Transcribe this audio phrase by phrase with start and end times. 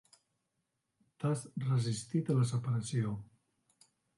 [1.25, 3.17] T'has resistit a la separació.